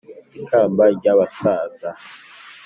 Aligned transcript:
Ikamba 0.39 0.83
ry’abasaza 0.97 1.89